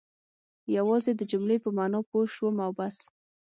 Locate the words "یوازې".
0.77-1.11